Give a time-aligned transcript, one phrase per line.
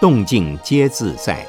[0.00, 1.46] 动静皆自在。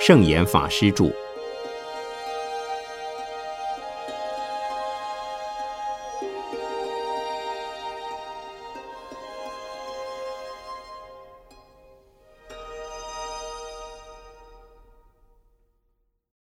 [0.00, 1.08] 圣严法师著。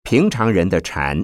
[0.01, 1.23] 平常人的禅。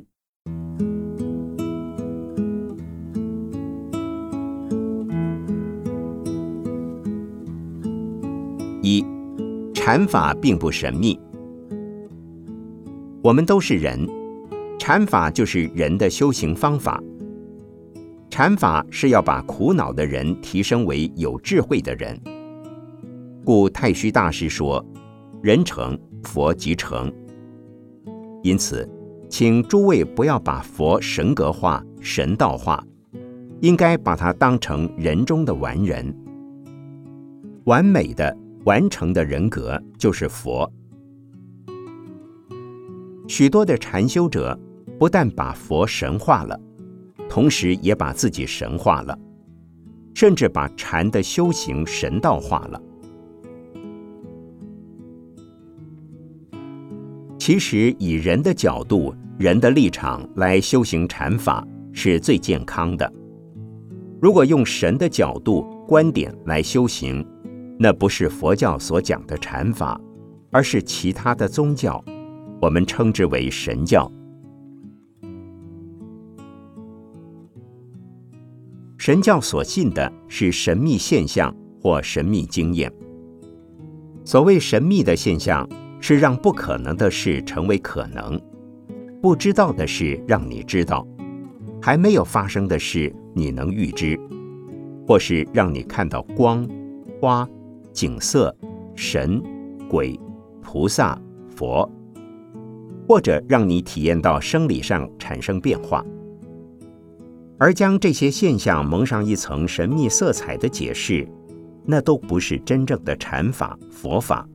[9.91, 11.19] 禅法并不神秘。
[13.23, 14.07] 我们都是人，
[14.77, 17.01] 禅法就是人的修行方法。
[18.29, 22.15] 禅法是要把苦恼的人提升为有智慧的人。
[23.43, 24.85] 故太虚大师说
[25.41, 27.11] ：“人成佛即成。”
[28.45, 28.87] 因此，
[29.27, 32.85] 请诸位不要把佛神格化、神道化，
[33.59, 36.15] 应该把它当成人中的完人，
[37.63, 38.37] 完美的。
[38.65, 40.71] 完成的人格就是佛。
[43.27, 44.59] 许多的禅修者
[44.97, 46.59] 不但把佛神化了，
[47.29, 49.17] 同时也把自己神化了，
[50.15, 52.81] 甚至把禅的修行神道化了。
[57.37, 63.11] 其实，以人的角度、人的立场来修行禅法是最健康的。
[64.21, 67.25] 如果用神的角度、观点来修行，
[67.81, 69.97] 那不是佛教所讲的禅法，
[70.51, 72.03] 而是其他的宗教，
[72.61, 74.11] 我们称之为神教。
[78.97, 82.91] 神教所信的是神秘现象或神秘经验。
[84.25, 85.65] 所谓神秘的现象，
[86.01, 88.37] 是让不可能的事成为可能，
[89.21, 91.07] 不知道的事让你知道，
[91.81, 94.19] 还没有发生的事你能预知，
[95.07, 96.67] 或是让你看到光、
[97.21, 97.47] 花。
[97.99, 98.55] 景色、
[98.95, 99.43] 神、
[99.89, 100.17] 鬼、
[100.61, 101.85] 菩萨、佛，
[103.05, 106.01] 或者让你体验到生理上产生变化，
[107.57, 111.27] 而将这些现象蒙上一层神秘色彩的解释，
[111.83, 114.47] 那都不是真正的禅法、佛法。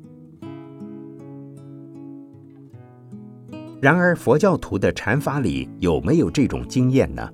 [3.78, 7.30] 然而，佛教徒的禅法里有没有这种经验呢？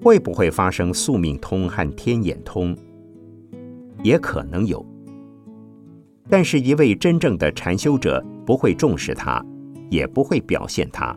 [0.00, 2.78] 会不会发生宿命通和天眼通？
[4.04, 4.86] 也可能有。
[6.28, 9.44] 但是，一位真正的禅修者不会重视它，
[9.90, 11.16] 也不会表现它。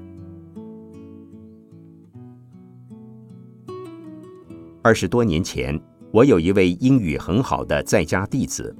[4.81, 5.79] 二十多年前，
[6.11, 8.75] 我有一位英语很好的在家弟子。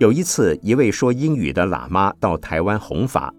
[0.00, 3.32] 有一次，一位说英语的喇嘛到台湾弘法，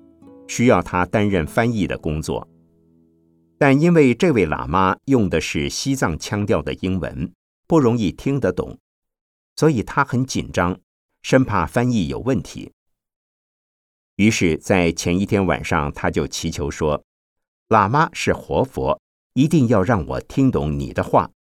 [0.48, 2.48] 需要他担任翻译的工作。
[3.58, 7.30] 但因为这位喇嘛用的是西藏腔调的英文，
[7.68, 8.78] 不容易听得懂，
[9.58, 10.78] 所以他很紧张。
[11.26, 12.72] 生怕翻译有问题，
[14.18, 17.04] 于是，在前一天晚上，他就祈求说
[17.70, 19.02] ：“喇嘛是活佛，
[19.34, 21.32] 一定要让我听懂你的话。”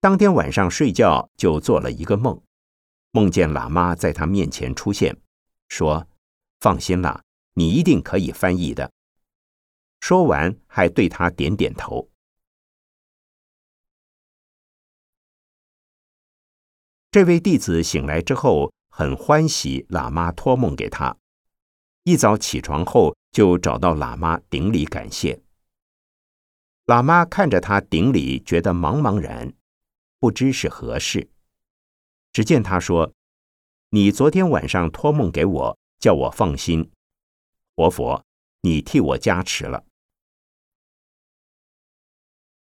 [0.00, 2.42] 当天晚上睡觉就做了一个梦，
[3.10, 5.14] 梦见喇嘛在他面前出现，
[5.68, 6.08] 说
[6.60, 8.90] ：“放心啦，你一定可以翻译的。”
[10.00, 12.08] 说完，还对他点点头。
[17.14, 21.16] 这位弟子醒来之后很欢喜，喇嘛托梦给他。
[22.02, 25.40] 一早起床后就找到喇嘛顶礼感谢。
[26.86, 29.54] 喇嘛看着他顶礼，觉得茫茫然，
[30.18, 31.30] 不知是何事。
[32.32, 33.12] 只见他说
[33.90, 36.90] ：“你昨天晚上托梦给我，叫我放心。
[37.76, 38.24] 活佛，
[38.62, 39.84] 你替我加持了。”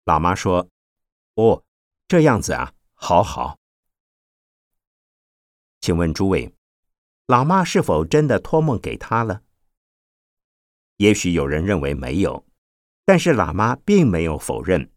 [0.07, 0.67] 喇嘛说
[1.37, 1.63] ：“哦，
[2.09, 3.58] 这样子啊，好好。”
[5.81, 6.53] 请问诸位，
[7.27, 9.43] 喇嘛是否真的托梦给他了？
[10.97, 12.45] 也许有人认为没有，
[13.05, 14.91] 但是喇嘛并没有否认。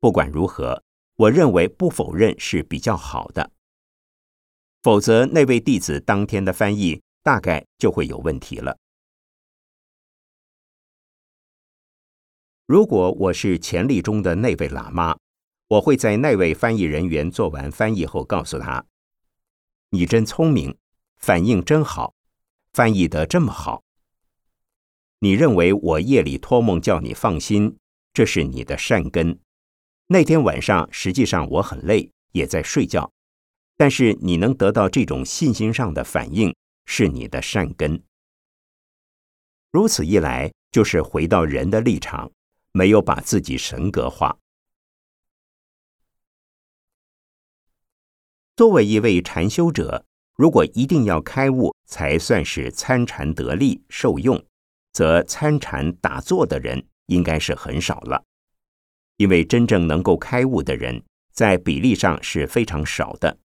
[0.00, 0.82] 不管如何，
[1.16, 3.50] 我认为不否认是比较好的，
[4.82, 8.76] 否则那位弟子当天的翻译大概就会有问题了。
[12.66, 15.16] 如果我是潜力中的那位喇嘛，
[15.68, 18.84] 我会在那位翻译人员做完翻译后告诉他。
[19.94, 20.76] 你真聪明，
[21.18, 22.14] 反应真好，
[22.72, 23.84] 翻译得这么好。
[25.20, 27.76] 你认为我夜里托梦叫你放心，
[28.12, 29.38] 这是你的善根。
[30.08, 33.12] 那天晚上实际上我很累，也在睡觉，
[33.76, 36.52] 但是你能得到这种信心上的反应，
[36.86, 38.02] 是你的善根。
[39.70, 42.32] 如此一来，就是回到人的立场，
[42.72, 44.36] 没有把自己神格化。
[48.56, 50.06] 作为一位禅修者，
[50.36, 54.40] 如果一定要开悟才算是参禅得力受用，
[54.92, 58.24] 则参禅打坐的人应该是很少了，
[59.16, 61.02] 因为真正能够开悟的人
[61.32, 63.38] 在比例上是非常少的。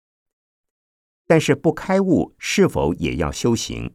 [1.28, 3.94] 但是不开悟是否也要修行？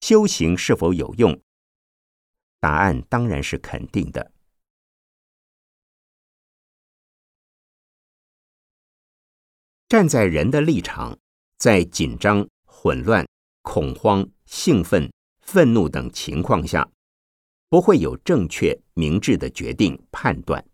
[0.00, 1.40] 修行是否有用？
[2.60, 4.33] 答案当然是肯定的。
[9.94, 11.16] 站在人的立场，
[11.56, 13.24] 在紧张、混乱、
[13.62, 15.08] 恐慌、兴奋、
[15.40, 16.90] 愤怒等情况下，
[17.68, 20.66] 不会有正确明智的决定判断，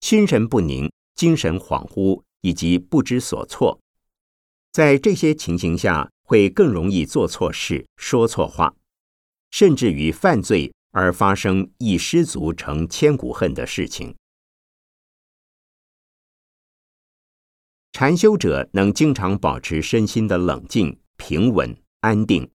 [0.00, 3.78] 心神不宁、精神恍惚以及不知所措。
[4.72, 8.74] 在这些情形下，会更容易做错事、说错话，
[9.50, 14.16] 甚至于犯罪而发生一失足成千古恨的事情。
[17.98, 22.46] 禅修者能经常保持身心的冷静、平稳、安定，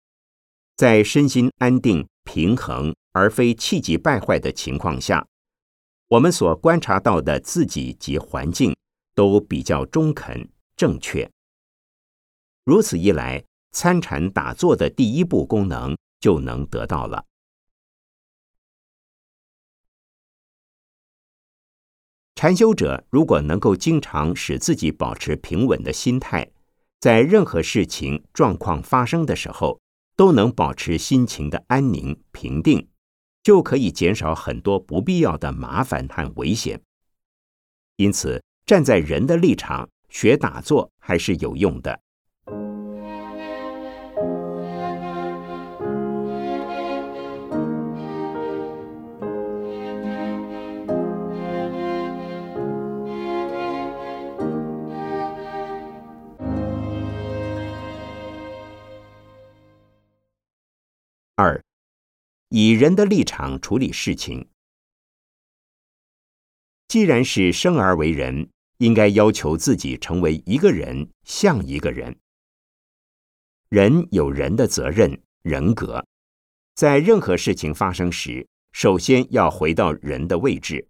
[0.77, 5.25] 在身心安定、平衡而非气急败坏的情况下，
[6.09, 8.75] 我们所观察到的自己及环境
[9.15, 10.47] 都比较中肯、
[10.77, 11.27] 正确。
[12.63, 17.25] 如此一来，参禅打坐的第一步功能就能得到了。
[22.41, 26.49] 禅修者如果能够经常使自己保持平稳的心态，
[26.99, 29.79] 在任何事情状况发生的时候，
[30.15, 32.87] 都能保持心情的安宁平定，
[33.43, 36.81] 就可以减少很多不必要的麻烦和危险。
[37.97, 42.01] 因此，站在人的立场学打坐还是有用的。
[61.43, 61.65] 二，
[62.49, 64.47] 以人的立场处理事情。
[66.87, 72.19] 既然是生而为人，应该要求自己成为一个人，像一个人。
[73.69, 76.05] 人有人的责任、人格，
[76.75, 80.87] 在任何事情发生时，首先要回到人的位置。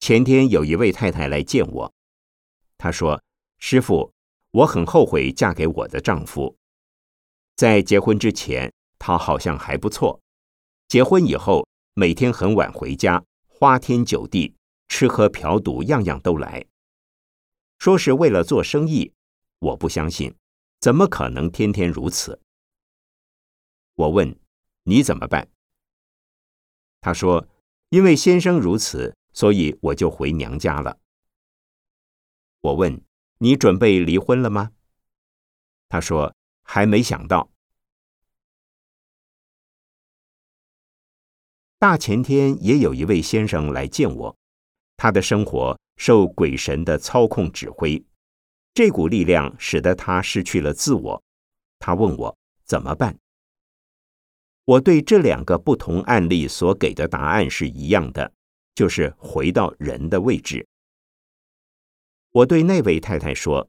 [0.00, 1.94] 前天有一位太太来见我，
[2.78, 3.22] 她说
[3.60, 4.10] ：“师傅。”
[4.52, 6.56] 我很后悔嫁给我的丈夫。
[7.56, 10.20] 在结婚之前，他好像还不错；
[10.88, 14.54] 结婚以后，每天很晚回家，花天酒地，
[14.88, 16.66] 吃喝嫖赌，样样都来。
[17.78, 19.12] 说是为了做生意，
[19.58, 20.34] 我不相信，
[20.80, 22.38] 怎么可能天天如此？
[23.94, 24.38] 我问
[24.84, 25.48] 你怎么办？
[27.00, 27.48] 他说
[27.88, 30.98] ：“因为先生如此，所以我就回娘家了。”
[32.60, 33.02] 我问。
[33.42, 34.70] 你准备离婚了吗？
[35.88, 37.50] 他说还没想到。
[41.76, 44.36] 大前天也有一位先生来见我，
[44.96, 48.06] 他的生活受鬼神的操控指挥，
[48.74, 51.24] 这股力量使得他失去了自我。
[51.80, 53.18] 他问我怎么办？
[54.66, 58.32] 我对这两个不同案例所给的答案是一样的，
[58.76, 60.64] 就是回到人的位置。
[62.32, 63.68] 我对那位太太说：“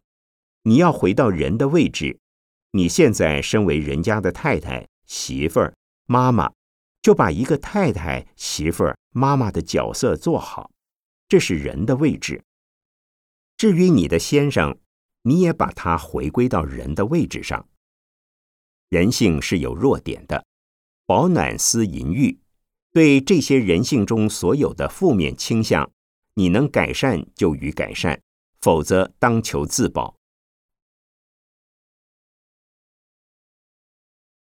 [0.64, 2.18] 你要回到人的位置，
[2.72, 5.74] 你现在身为人家的太太、媳妇儿、
[6.06, 6.50] 妈妈，
[7.02, 10.72] 就把一个太太、媳妇儿、妈妈的角色做好，
[11.28, 12.42] 这是人的位置。
[13.58, 14.78] 至于你的先生，
[15.24, 17.68] 你也把他回归到人的位置上。
[18.88, 20.46] 人性是有弱点的，
[21.06, 22.40] 保暖思淫欲，
[22.94, 25.92] 对这些人性中所有的负面倾向，
[26.36, 28.22] 你能改善就予改善。”
[28.64, 30.16] 否则，当求自保。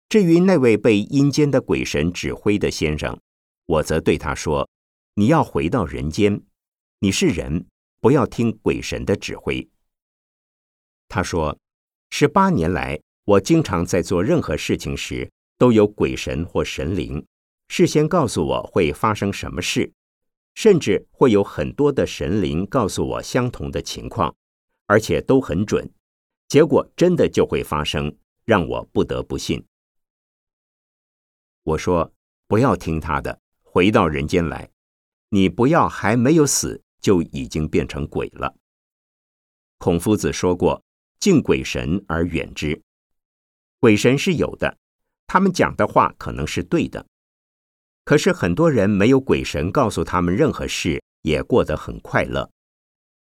[0.10, 3.22] 至于那位被阴间的鬼神指挥的先生，
[3.68, 4.68] 我则对他说
[5.14, 6.42] ：“你要回到人间，
[7.02, 7.68] 你是人，
[8.02, 9.70] 不要听鬼神的指挥。”
[11.08, 11.60] 他说
[12.10, 17.24] ：“十八年来，我经常在做任何事情时，都有鬼神或神灵
[17.68, 19.94] 事先告诉我会发生什么事。”
[20.56, 24.36] 甚至会有很多的神灵告诉我相同的情况，
[24.88, 25.90] 而且都很准，
[26.48, 29.66] 结果真的就会发生，让我不得不信。
[31.64, 32.14] 我说
[32.48, 34.70] ：“不要听他的，回到人间来。
[35.30, 38.56] 你不要还没有死就已经变成鬼了。”
[39.78, 40.84] 孔夫子说过
[41.20, 42.82] ：“敬鬼神而远之。”
[43.80, 44.78] 鬼神是有的，
[45.28, 47.06] 他们讲的话可能是对的。
[48.10, 52.50] 可是很多人没有鬼神告诉他们任何事，也过得很快乐，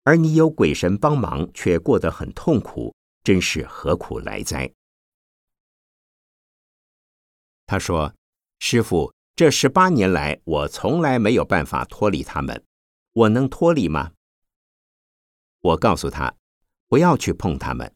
[0.05, 4.71] 而你有鬼神帮忙却过得很痛苦，真是何苦来哉？
[7.65, 8.15] 他说
[8.59, 12.63] ：“师傅，这十八年来，我从来没有办法脱离他们，
[13.11, 14.13] 我能脱离吗？”
[15.59, 16.33] 我告诉他
[16.87, 17.93] ：“不要去碰他们。”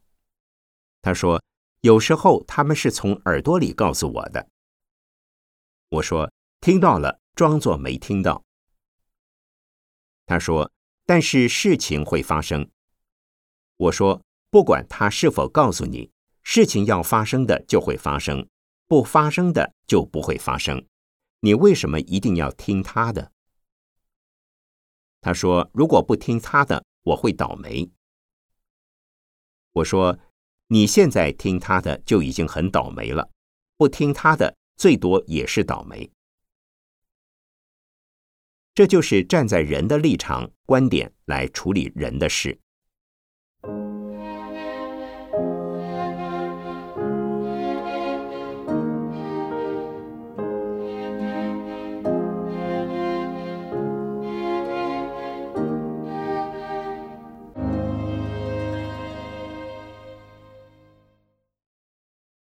[1.02, 1.42] 他说
[1.80, 4.50] ：“有时候他们是从耳朵里告诉我的。”
[5.88, 6.30] 我说
[6.66, 8.44] ：“听到了，装作没听到。”
[10.26, 10.72] 他说
[11.06, 12.72] ：“但是事情会发生。”
[13.78, 16.10] 我说：“不管他是否告诉你，
[16.42, 18.50] 事情要发生的就会发生，
[18.88, 20.84] 不发生的就不会发生。
[21.42, 23.32] 你为什么一定要听他的？”
[25.22, 27.92] 他说：“如果不听他的，我会倒霉。”
[29.74, 30.18] 我说
[30.70, 33.30] ：“你现在听他的就已经很倒霉了，
[33.78, 36.12] 不听他的最多也是倒霉。”
[38.76, 42.60] 这就是站在人的立场、观点来处理人的事。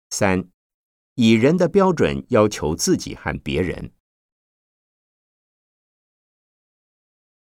[0.08, 0.48] 三，
[1.14, 3.92] 以人的标准要求自己和别人。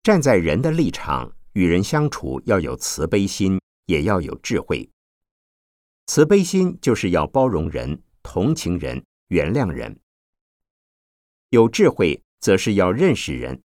[0.06, 4.88] 站在人的立场与人相处，要有慈悲心，也要有智慧。
[6.06, 9.96] 慈悲心就是要包容人、同情人、原谅人；
[11.48, 13.60] 有智慧，则是要认识人，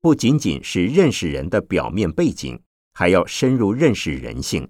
[0.00, 2.60] 不仅仅是认识人的表面背景，
[2.92, 4.68] 还要深入认识人性。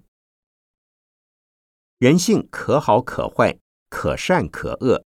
[1.97, 3.57] 人性可好可坏，
[3.89, 5.03] 可善可恶，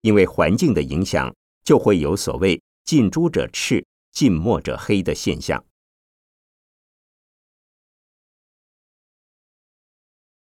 [0.00, 3.84] 因为环境的影响，就会有所谓“近朱者赤”。
[4.18, 5.64] 近墨者黑的现象，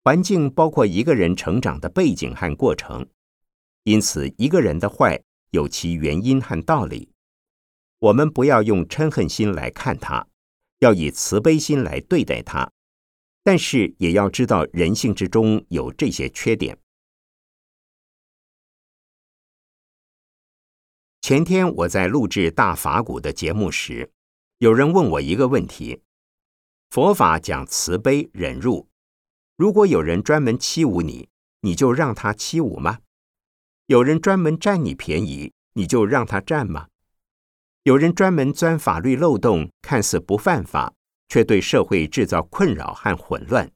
[0.02, 3.08] 环境包括一个人成长的背景和过程，
[3.84, 5.18] 因此一个人的坏
[5.52, 7.08] 有其原因和道理。
[8.00, 10.28] 我们不要用嗔恨心来看他，
[10.80, 12.70] 要以慈悲心来对待他，
[13.42, 16.78] 但是也要知道人性之中有这些缺点。
[21.24, 24.12] 前天我在录制大法鼓的节目时，
[24.58, 26.02] 有人问我一个问题：
[26.90, 28.90] 佛法讲慈悲忍辱，
[29.56, 31.30] 如果有人专门欺侮你，
[31.62, 32.98] 你就让他欺侮吗？
[33.86, 36.88] 有人专门占你便宜，你就让他占吗？
[37.84, 40.92] 有人专门钻法律漏洞，看似不犯法，
[41.30, 43.72] 却对社会制造困扰和混乱。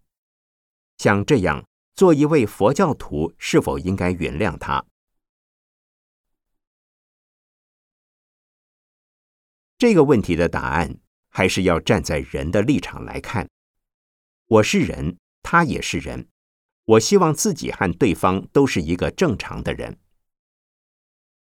[0.99, 1.64] 像这样，
[1.95, 4.85] 做一位佛教徒，是否应该原谅他？
[9.79, 13.49] 这个问题的答案还是要站在人的立场来看。
[14.49, 16.27] 我是人，他也是人。
[16.85, 19.97] 我希望自己和对方都是一个正常的人。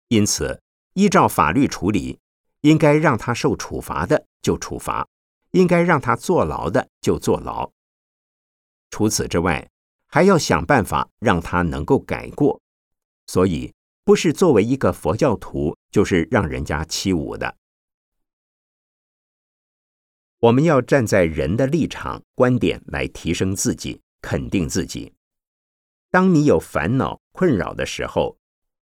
[0.08, 0.62] 因此，
[0.94, 2.18] 依照法律处理，
[2.62, 5.06] 应该让他受处罚的就处罚，
[5.52, 7.70] 应该让他坐牢的就坐牢。
[8.90, 9.70] 除此之外，
[10.08, 12.62] 还要想办法让他能够改过。
[13.28, 13.74] 所以，
[14.06, 17.58] 不是作为一个佛教徒，就是让人家欺侮的。
[20.44, 25.14] 我们要站在人的立场、观点来提升自己、肯定自己。
[26.12, 28.38] 当你有烦恼、困扰的时候，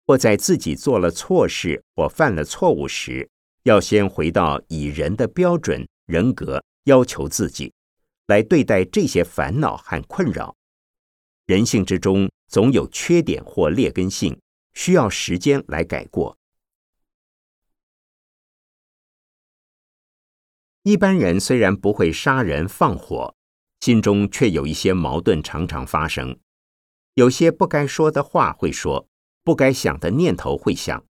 [0.07, 3.29] 或在自己做了错事或犯了错误时，
[3.65, 7.71] 要先回到以人的标准、人格要求自己，
[8.29, 10.57] 来对待这些烦恼和困扰。
[11.45, 14.35] 人性之中总有缺点或劣根性，
[14.73, 16.35] 需要时间来改过。
[20.83, 23.35] 一般人虽然不会杀人放火，
[23.81, 26.39] 心中却有一些矛盾，常常发生。
[27.15, 29.07] 有些不该说的话会说，
[29.45, 31.05] 不该想的念头会想，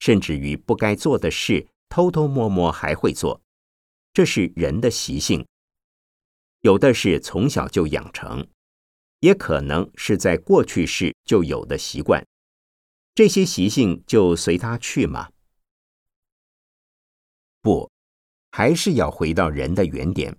[0.00, 3.40] 甚至于不该做的事偷偷摸摸还会做。
[4.12, 5.46] 这是人的习性，
[6.60, 8.46] 有的是从小就养成，
[9.20, 12.22] 也可能是在过去世就有的习惯。
[13.14, 15.30] 这些习性就随他去吗？
[17.62, 17.90] 不。
[18.56, 20.34] 还是要回到人的原点，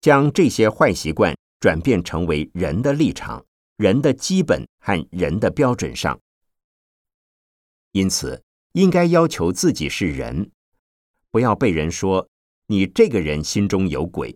[0.00, 3.44] 将这些坏习惯转变成为人的立场、
[3.76, 6.18] 人的基本和人的标准上。
[7.92, 8.42] 因此，
[8.72, 10.50] 应该要求自己是人，
[11.30, 12.26] 不要被人说
[12.66, 14.34] 你这个人心中有鬼。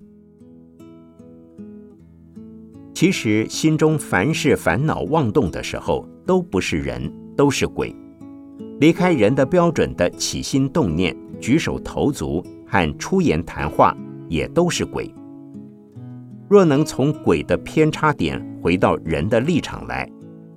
[2.95, 7.93] 其实，心中凡是烦恼妄动的时候，都不是人，都是鬼。
[8.79, 12.47] 离开人的标准的起心动念、举手投足。
[12.69, 13.97] 和出言谈话
[14.29, 15.13] 也都是鬼。
[16.49, 20.09] 若能从鬼的偏差点回到人的立场来，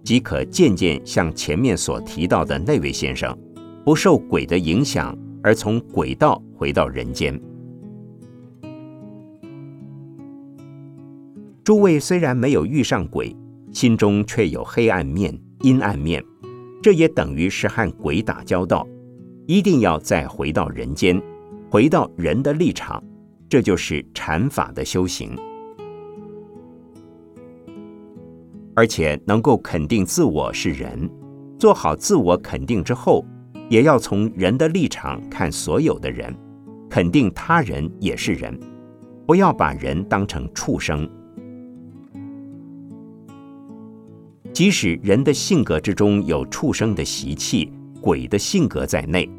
[0.03, 3.37] 即可渐渐像前面所提到的那位先生，
[3.83, 7.39] 不受鬼的影响，而从鬼道回到人间。
[11.63, 13.35] 诸位虽然没有遇上鬼，
[13.71, 16.23] 心中却有黑暗面、阴暗面，
[16.81, 18.87] 这也等于是和鬼打交道。
[19.45, 21.21] 一定要再回到人间，
[21.71, 23.01] 回到人的立场，
[23.47, 25.33] 这就是禅法的修行。
[28.75, 31.09] 而且能够肯定自我是人，
[31.57, 33.25] 做好自我肯定之后，
[33.69, 36.35] 也要从人的立场看所有的人，
[36.89, 38.59] 肯定他人也是人，
[39.25, 41.09] 不要把人当成畜生。
[44.51, 49.29] 即使人的性格之中有畜生的习气、鬼的性格在内，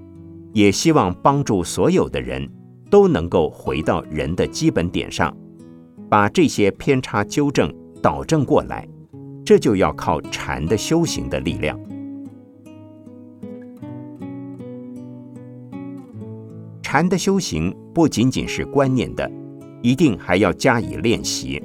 [0.53, 2.49] 也希望帮助所有的人
[2.91, 5.35] 都能够回到人的基本点上，
[6.09, 8.87] 把这些偏差纠正、导正过来。
[9.45, 11.79] 这就要靠禅的修行的力量。
[16.81, 19.29] 禅的修行不仅仅是观念的，
[19.83, 21.61] 一定还要加以练习。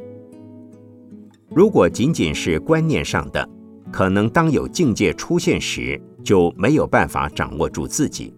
[1.50, 3.48] 如果仅仅是观念上的，
[3.92, 8.34] 可能当有境界出现时，就没有办法掌握住自己。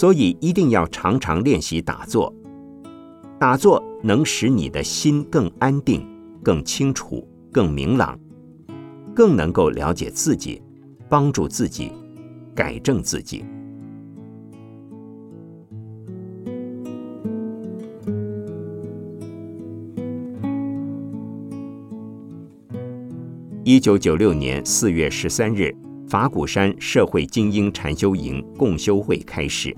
[0.00, 2.34] 所以一定要常常练习打坐。
[3.38, 6.08] 打坐能使你的心更安定、
[6.42, 8.18] 更清楚、更明朗。
[9.14, 10.62] 更能够了解自己，
[11.06, 11.92] 帮助自己，
[12.54, 13.44] 改正自己。
[23.64, 25.76] 一九九六年四月十三日，
[26.08, 29.76] 法鼓山社会精英禅修营共修会开始。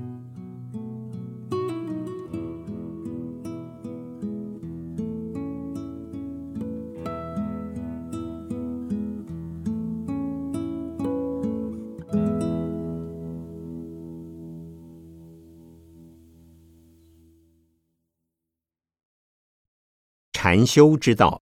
[20.54, 21.40] 禅修之道，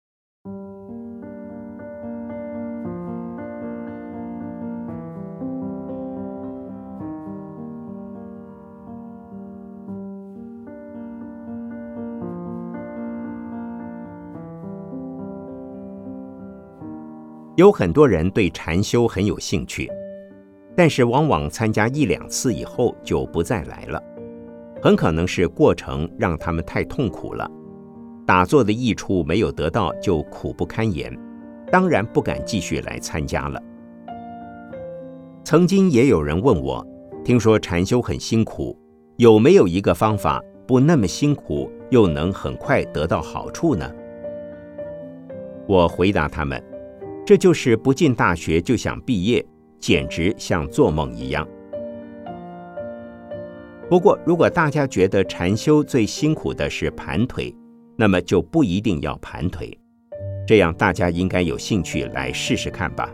[17.54, 19.88] 有很多人对禅修很有兴趣，
[20.74, 24.02] 但是往往参加一两次以后就不再来了，
[24.82, 27.48] 很可能是过程让他们太痛苦了。
[28.26, 31.16] 打坐的益处没有得到，就苦不堪言，
[31.70, 33.62] 当然不敢继续来参加了。
[35.44, 36.84] 曾经也有人问我，
[37.24, 38.76] 听说禅修很辛苦，
[39.16, 43.88] 有没有一个方法不那么辛苦，又能很快得到好处呢？
[45.68, 46.60] 我回答他们，
[47.24, 49.46] 这就是不进大学就想毕业，
[49.78, 51.46] 简直像做梦一样。
[53.88, 57.54] 不过，如果大家觉得禅修最辛苦的是盘腿，
[57.96, 59.76] 那么就不一定要盘腿，
[60.46, 63.10] 这样大家应该有兴趣来试试看吧。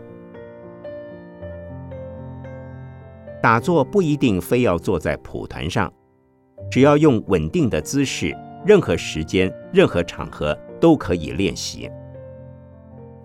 [3.41, 5.91] 打坐不一定非要坐在蒲团上，
[6.69, 11.89] 只要用稳定的姿势，任何时间、任何场合都可以练习。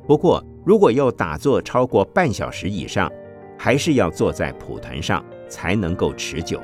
[0.06, 3.10] 不过，如果要打坐超过半小时以上，
[3.56, 6.60] 还是要坐在蒲团上才能够持久。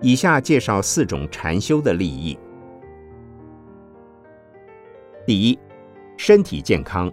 [0.00, 2.38] 以下介绍四种禅修的利益。
[5.26, 5.58] 第一，
[6.16, 7.12] 身体健康，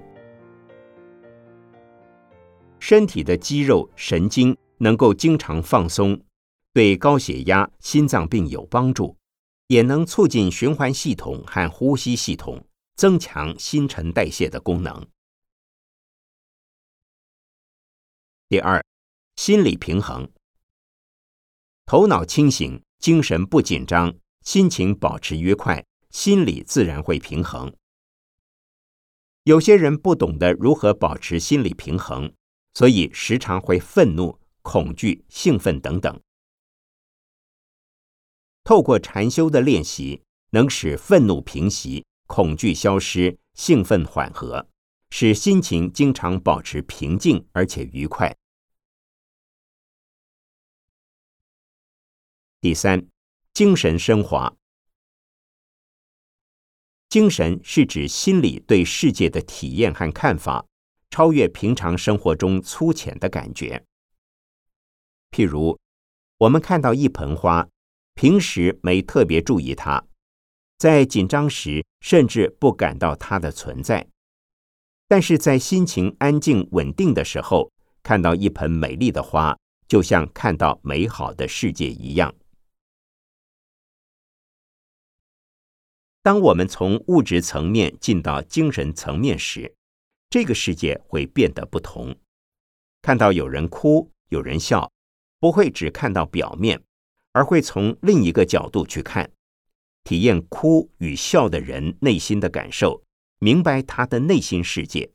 [2.80, 6.22] 身体的肌肉、神经能够经常放松，
[6.74, 9.18] 对高血压、心脏病有帮助，
[9.68, 12.64] 也能促进循环系统和呼吸系统，
[12.96, 15.06] 增强新陈代谢的功能。
[18.48, 18.86] 第二，
[19.36, 20.30] 心理平衡。
[21.88, 27.72] 头脑清醒，精神不紧张，心情保持愉快，心理自然会平衡。
[29.44, 32.34] 有些人不懂得如何保持心理平衡，
[32.74, 36.20] 所以时常会愤怒、恐惧、兴奋等等。
[38.64, 44.68] 透过禅修的练习，能使愤怒平息、恐惧消失、兴奋缓和，
[45.12, 48.36] 使心情经常保持平静而且愉快。
[52.66, 53.06] 第三，
[53.54, 54.56] 精神升华。
[57.10, 60.66] 精神是指心理对世界的体验和看法，
[61.12, 63.86] 超越平常生活中粗浅的感觉。
[65.30, 65.78] 譬如，
[66.40, 67.70] 我们看到一盆花，
[68.16, 70.04] 平时没特别注意它，
[70.80, 74.08] 在紧张时甚至不感到它的存在，
[75.08, 79.56] 但是在心情安静稳定的时候，看到一盆美丽的花，
[79.88, 82.34] 就像看到美好的世界一样。
[86.26, 89.76] 当我们从物质层面进到精神层面时，
[90.28, 92.16] 这个世界会变得不同。
[93.04, 94.92] 看到有人哭，有人笑，
[95.40, 96.82] 不会只看到表面，
[97.32, 99.30] 而会从另一个角度去看，
[100.04, 103.04] 体验哭与笑的人内心的感受，
[103.38, 105.08] 明白他的内心世界。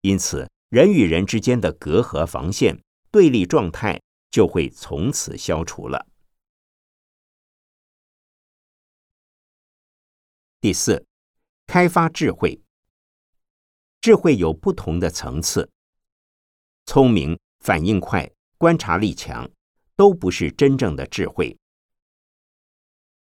[0.00, 2.76] 因此，人与人之间的隔阂、防线、
[3.12, 4.00] 对立状态
[4.32, 6.08] 就会从此消除了。
[10.66, 11.06] 第四，
[11.68, 12.60] 开发智慧。
[14.00, 15.70] 智慧有不同的层次，
[16.86, 19.48] 聪明、反应快、观察力强，
[19.94, 21.56] 都不是真正的智慧。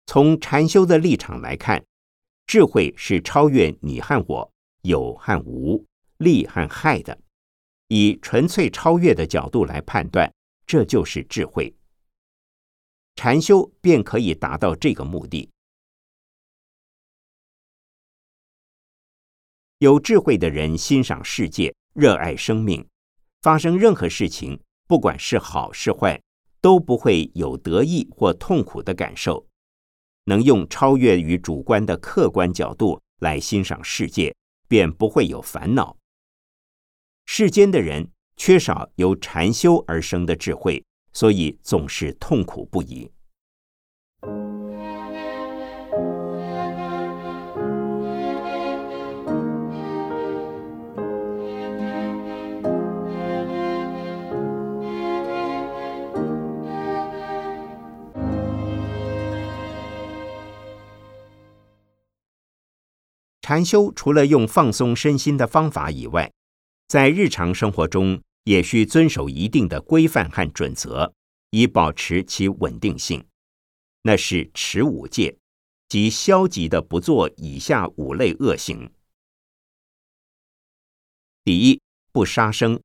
[0.05, 1.85] 从禅修的立场来看，
[2.47, 4.49] 智慧是超越你和我、
[4.83, 5.85] 有和无、
[6.19, 7.19] 利和害的，
[7.89, 10.33] 以纯粹超越的角度来判断，
[10.65, 11.75] 这就是智慧。
[13.17, 15.49] 禅修便可以达到这个目的。
[19.83, 22.87] 有智慧的人欣赏世界，热爱生命，
[23.41, 26.21] 发生任何事情，不管是好是坏，
[26.61, 29.45] 都不会有得意或痛苦的感受，
[30.23, 34.33] 能用超越于主观的客观角度来欣赏世界，
[34.69, 35.97] 便不会有烦恼。
[37.25, 43.11] 世间的人缺少由禅修而生的智慧，所以总是痛苦不已。
[63.43, 66.31] 禅修除了用放松身心的方法以外，
[66.87, 71.13] 在日常生活中也需遵守一定的规范和准则，
[71.49, 73.27] 以保持其稳定性。
[74.03, 75.37] 那是持五戒，
[75.89, 78.89] 即消极的不做以下五类恶行。
[81.43, 81.81] 第一，
[82.13, 82.81] 不杀生，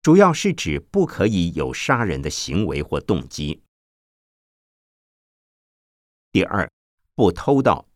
[0.00, 3.60] 主要是指不可以有杀人的行为或动机。
[6.32, 6.70] 第二，
[7.14, 7.87] 不偷盗。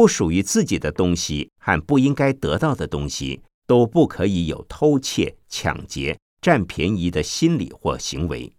[0.00, 8.50] 不属于自己的东西和不应该得到的东西，都不可以有偷窃、抢劫、占便宜的心理或行为。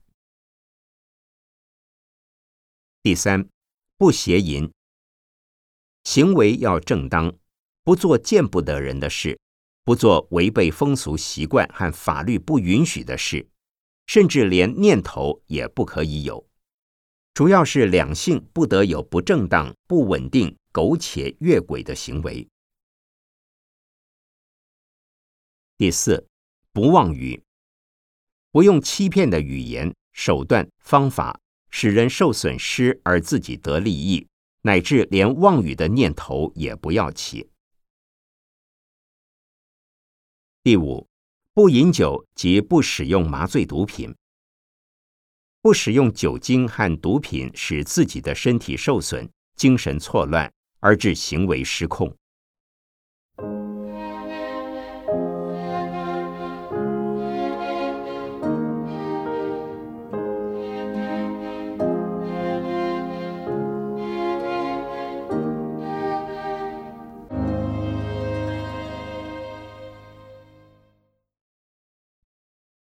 [3.01, 3.49] 第三，
[3.97, 4.71] 不邪淫，
[6.03, 7.33] 行为要正当，
[7.83, 9.39] 不做见不得人的事，
[9.83, 13.49] 不做违背风俗习惯和法律不允许的事，
[14.05, 16.47] 甚至连念头也不可以有。
[17.33, 20.55] 主要是两性不得有不正当、不稳定。
[20.71, 22.47] 苟且越轨的行为。
[25.77, 26.27] 第四，
[26.71, 27.43] 不妄语，
[28.51, 34.27] 不用欺骗的语言、手段、方法，使人受损失而自己得利益，
[34.61, 37.49] 乃至连妄语的念头也不要起。
[40.63, 41.07] 第五，
[41.53, 44.15] 不饮酒及不使用麻醉毒品，
[45.61, 50.53] 不使用酒精和毒品使自己的身体受损、精神错乱。
[50.81, 52.13] 而致行为失控。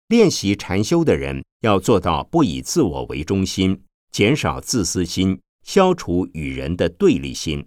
[0.09, 7.67] 练习禅修的人要做到不以自我为中心，减少自私心，消除与人的对立心。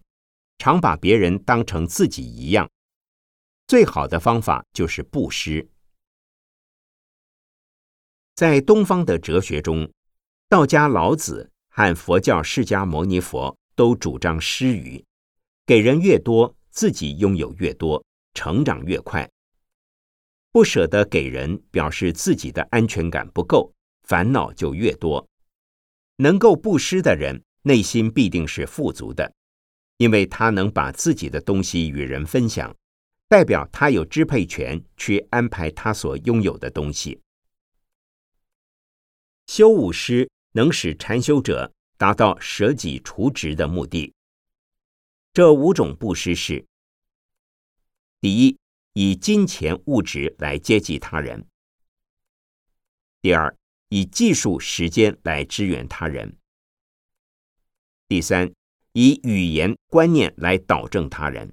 [0.58, 2.70] 常把别人当成自己一样，
[3.68, 5.70] 最好的方法就是布施。
[8.36, 9.92] 在东方的哲学中，
[10.50, 15.04] 道家老子和佛教释迦牟尼佛都主张施予，
[15.66, 19.30] 给人越多，自己拥有越多，成长越快。
[20.52, 25.28] 不舍得给人，表示自己的安全感不够，烦恼就越多。
[26.18, 29.34] 能够布施的人，内心必定是富足的。
[29.98, 32.76] 因为他能把自己的东西与人分享，
[33.28, 37.22] 代表他有支配权去安排他所拥有的东西。
[39.48, 44.14] 修武师能使禅修者达到舍己除执的目的。
[45.32, 46.66] 这五种布施是：
[48.20, 48.58] 第一，
[48.94, 51.42] 以金钱物质来接济他人；
[53.22, 53.56] 第二，
[53.90, 56.38] 以技术时间来支援他人；
[58.08, 58.54] 第三，
[58.98, 61.50] 以语言观念来导正他人；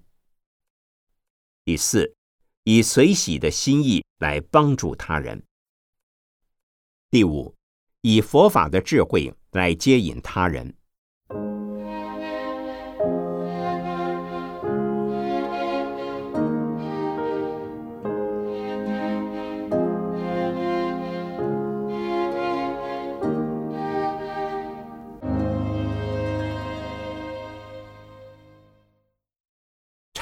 [1.64, 2.14] 第四，
[2.62, 5.40] 以随喜的心意来帮助他人；
[7.10, 7.52] 第五，
[8.02, 10.76] 以佛法的智慧来接引他人。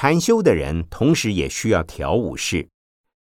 [0.01, 2.67] 禅修的人，同时也需要调五事，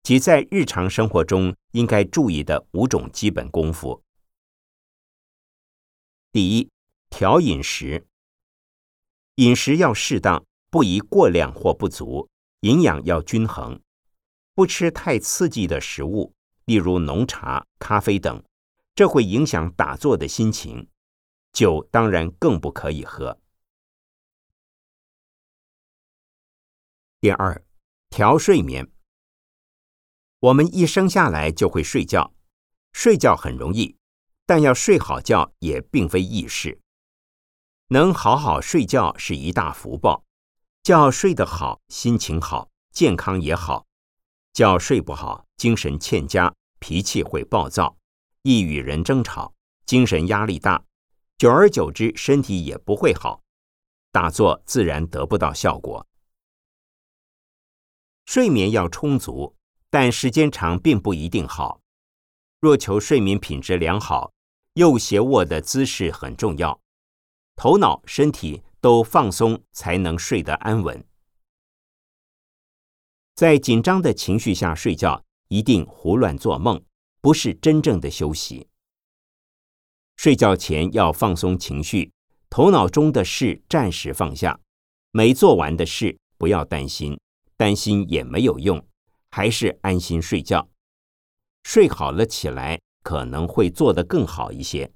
[0.03, 4.03] 即在日常生活中应该注意的五种基本功夫。
[6.31, 6.69] 第一，
[7.09, 8.05] 调饮食，
[9.37, 13.81] 饮食要适当，不宜过量或不足，营养要均衡，
[14.53, 16.31] 不吃太刺激的食物，
[16.65, 18.43] 例如浓茶、咖啡等，
[18.93, 20.87] 这会影响打坐的心情。
[21.53, 23.39] 酒当然更不可以喝。
[27.19, 27.65] 第二，
[28.11, 28.91] 调睡眠。
[30.39, 32.31] 我们一生下来就会睡觉，
[32.93, 33.97] 睡觉很容易，
[34.45, 36.79] 但要睡好觉也并非易事。
[37.87, 40.25] 能好好睡觉是一大福报，
[40.83, 43.87] 觉睡得好，心情好，健康也好；
[44.53, 47.97] 觉睡不好，精神欠佳，脾气会暴躁，
[48.43, 49.55] 易与人争吵，
[49.87, 50.85] 精神压力大，
[51.39, 53.41] 久而久之，身体也不会好，
[54.11, 56.05] 打坐自然得不到效果。
[58.27, 59.55] 睡眠要充足，
[59.89, 61.79] 但时间长并不一定好。
[62.59, 64.33] 若求睡眠品质良好，
[64.73, 66.77] 右斜卧的姿势很重要，
[67.55, 71.01] 头脑、身体都放松，才能睡得安稳。
[73.33, 76.83] 在紧张的情绪下睡觉，一定胡乱做梦，
[77.21, 78.67] 不是真正的休息。
[80.17, 82.11] 睡觉前要放松情绪，
[82.49, 84.59] 头脑中的事暂时放下，
[85.11, 87.17] 没做完的事不要担心。
[87.57, 88.87] 担心也没有用，
[89.31, 90.69] 还是安心睡觉。
[91.63, 94.93] 睡好了起来，可能会做得更好一些。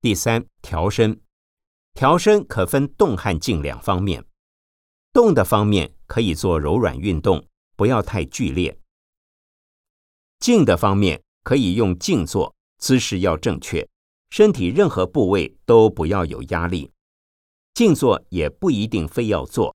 [0.00, 1.20] 第三，调身。
[1.94, 4.24] 调身可分动和静两方面。
[5.12, 7.46] 动的方面可以做柔软运动，
[7.76, 8.78] 不要太剧烈。
[10.38, 13.86] 静的方面可以用静坐，姿势要正确，
[14.30, 16.90] 身体任何部位都不要有压力。
[17.74, 19.74] 静坐也不一定非要坐，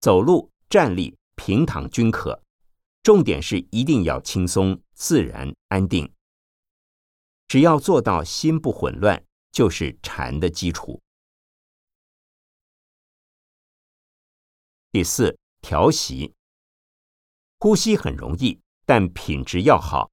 [0.00, 2.40] 走路、站立、平躺均可。
[3.02, 6.12] 重点是一定要轻松、自然、安定。
[7.48, 11.00] 只要做到心不混乱，就是禅的基础。
[14.92, 16.32] 第四，调息。
[17.58, 20.10] 呼吸很容易，但品质要好，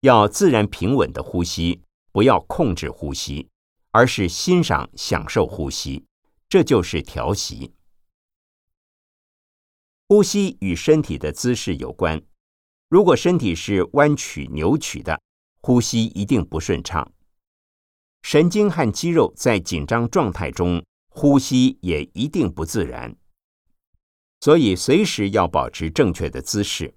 [0.00, 3.48] 要自然平稳的呼吸，不要控制呼吸，
[3.90, 6.07] 而是欣赏、享受呼吸。
[6.48, 7.74] 这就是调息。
[10.06, 12.22] 呼吸与身体的姿势有关。
[12.88, 15.20] 如果身体是弯曲、扭曲的，
[15.60, 17.12] 呼吸一定不顺畅。
[18.22, 23.14] 神经和肌肉在紧张状态中，呼吸也一定不自然。
[24.40, 26.94] 所以，随时要保持正确的姿势，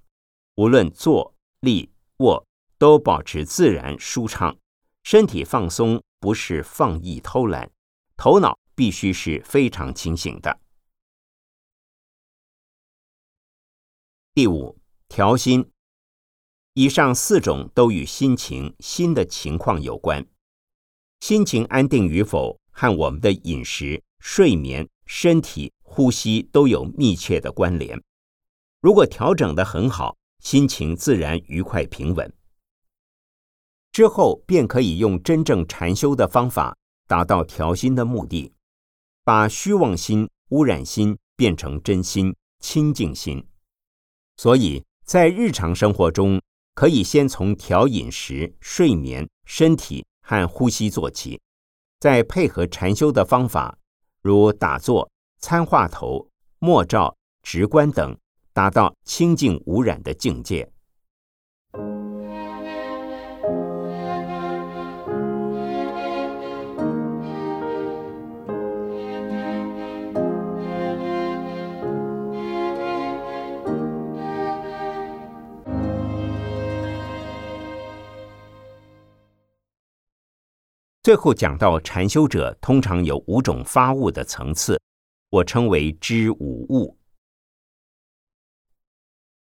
[0.55, 4.57] 无论坐、立、卧，都保持自然舒畅。
[5.03, 7.69] 身体放松，不是放逸偷懒，
[8.15, 8.57] 头脑。
[8.75, 10.59] 必须是非常清醒的。
[14.33, 15.69] 第五，调心。
[16.73, 20.25] 以上四种都与心情、心的情况有关。
[21.19, 28.01] 心情安定与否，和我们的饮食、睡眠、身体、呼吸都有密切的关联。
[28.79, 32.33] 如果调整的很好，心情自然愉快平稳。
[33.91, 38.53] 之后便可以用真正禅修的方法，达到调心的目的。
[39.23, 43.45] 把虚妄心、污染心变成真心、清净心，
[44.37, 46.41] 所以在日常生活中，
[46.73, 51.39] 可以先从调饮食、睡眠、身体和呼吸做起，
[51.99, 53.77] 再配合禅修的方法，
[54.21, 56.27] 如打坐、参话头、
[56.59, 58.17] 默照、直观等，
[58.53, 60.70] 达到清净无染的境界。
[81.11, 84.81] 最后讲到禅修者通常有五种发悟的层次，
[85.27, 86.97] 我称为知五悟。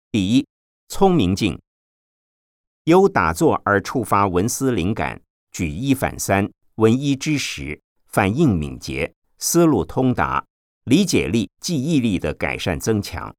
[0.09, 0.47] 第一，
[0.87, 1.61] 聪明境，
[2.85, 10.47] 由打坐而触发文思灵感，举一反三，闻一知十，反应敏捷，思路通达，
[10.85, 13.35] 理解力、记忆力的改善增强。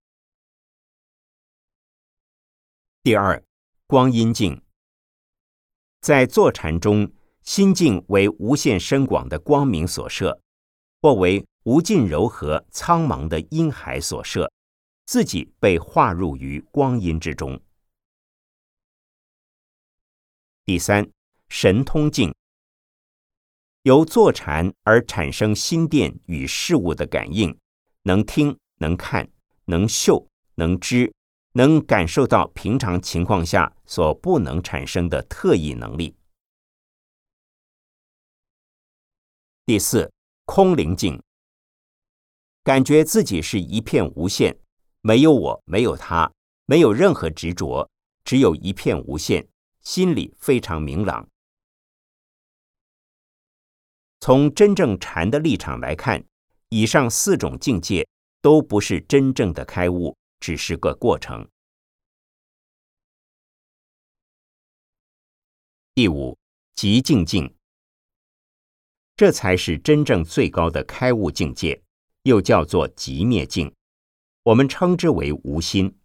[3.03, 3.43] 第二，
[3.87, 4.61] 光阴境，
[6.03, 7.11] 在坐禅中，
[7.49, 10.39] 心境为无限深广的光明所摄，
[11.01, 14.53] 或为无尽柔和苍茫的阴海所摄，
[15.07, 17.59] 自己被化入于光阴之中。
[20.67, 21.09] 第三，
[21.49, 22.35] 神通镜，
[23.85, 27.57] 由坐禅而产生心电与事物的感应，
[28.03, 29.27] 能听，能看，
[29.65, 31.11] 能嗅，能知。
[31.53, 36.15] 能感受到平常情况下所不能产生的特异能力。
[39.69, 40.11] 第四，
[40.47, 41.23] 空灵境，
[42.65, 44.59] 感觉自己是一片无限，
[45.03, 46.33] 没有我，没有他，
[46.65, 47.91] 没有任何执着，
[48.25, 49.47] 只有一片无限，
[49.83, 51.29] 心里非常明朗。
[54.21, 56.25] 从真正禅的立场来看，
[56.71, 58.09] 以上四种境界
[58.41, 60.17] 都不是真正的开悟。
[60.41, 61.47] 只是个过程。
[65.95, 66.39] 第五，
[66.75, 67.55] 极静境，
[69.19, 71.83] 这才是真正最高的开悟境界，
[72.23, 73.75] 又叫做极灭境。
[74.45, 75.99] 我们称之为无心。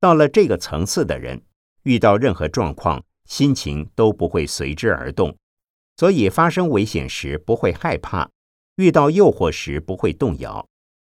[0.00, 1.44] 到了这个层次的人，
[1.82, 5.36] 遇到任何状况，心情都不会随之而动，
[5.98, 8.30] 所以发生危险时不会害怕，
[8.76, 10.66] 遇到诱惑时不会动摇。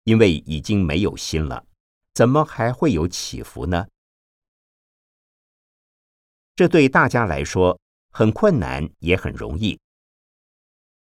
[0.04, 1.66] 因为已经没有心了，
[2.14, 3.88] 怎么还会有起伏呢？
[6.56, 7.80] 这对大家来说
[8.12, 9.80] 很困难，也很容易。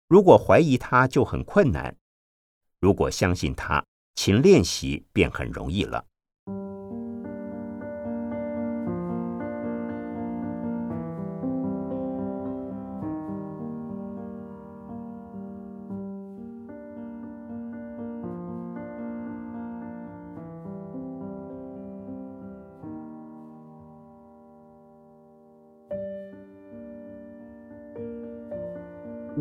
[0.07, 1.95] 如果怀疑他，就很困难；
[2.79, 6.05] 如果相信他，勤练习便很容易了。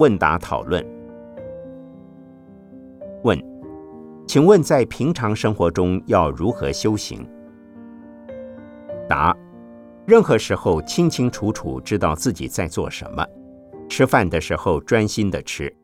[0.04, 0.84] 问答讨论。
[3.22, 3.42] 问：
[4.26, 7.26] 请问在平常生活中要如何修行？
[9.08, 9.34] 答：
[10.04, 13.26] 任何时候清清楚楚知道自己在做什么。
[13.88, 15.74] 吃饭的时候专心的吃，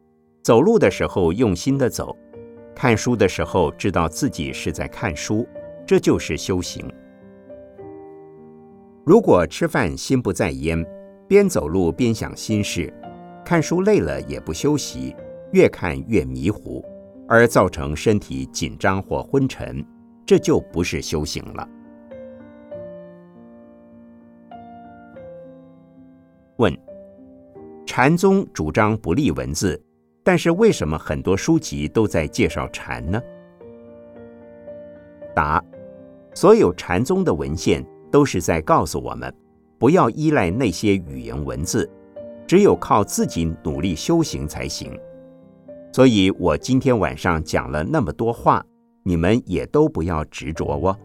[0.42, 2.14] 走路的时候用心的走，
[2.74, 5.48] 看书的时候知道自己是在看书，
[5.87, 6.87] 这就是修行。
[9.06, 10.85] 如果吃饭心不在焉，
[11.26, 12.92] 边走路边想心事。
[13.44, 15.14] 看书累了也不休息，
[15.53, 16.85] 越看越迷糊，
[17.29, 19.85] 而造成身体紧张或昏沉，
[20.24, 21.68] 这就不是修行了。
[26.57, 26.76] 问：
[27.87, 29.83] 禅宗主张不立文字，
[30.22, 33.20] 但是为什么很多书籍都在介绍禅呢？
[35.35, 35.64] 答：
[36.35, 39.35] 所有禅宗的文献都是在告诉我们，
[39.79, 41.90] 不要依赖那些语言文字。
[42.51, 44.99] 只有靠自己努力修行才行，
[45.93, 48.61] 所以我今天晚上讲了那么多话，
[49.05, 50.99] 你们也都不要执着哦。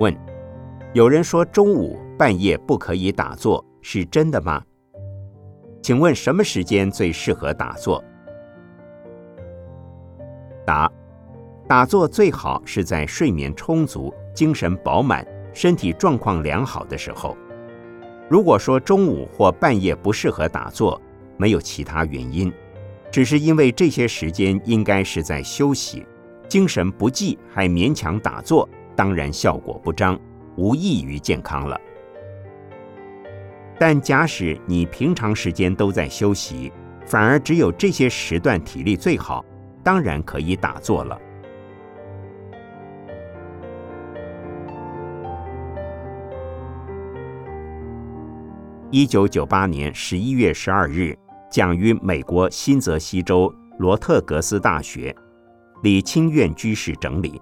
[0.00, 0.12] 问：
[0.92, 4.60] 有人说中午半夜不可以打坐，是真的吗？
[5.80, 8.02] 请问什么时间最适合打坐？
[10.66, 10.90] 答：
[11.68, 15.24] 打坐最好是在睡眠充足、精神饱满。
[15.60, 17.36] 身体状况良好的时候，
[18.30, 20.98] 如果说中午或半夜不适合打坐，
[21.36, 22.50] 没有其他原因，
[23.12, 26.06] 只是因为这些时间应该是在休息，
[26.48, 28.66] 精神不济还勉强打坐，
[28.96, 30.18] 当然效果不彰，
[30.56, 31.78] 无益于健康了。
[33.78, 36.72] 但假使你平常时间都在休息，
[37.04, 39.44] 反而只有这些时段体力最好，
[39.84, 41.20] 当然可以打坐了。
[48.92, 51.16] 一九九八年十一月十二日，
[51.48, 55.14] 讲于美国新泽西州罗特格斯大学，
[55.84, 57.40] 李清苑居士整理。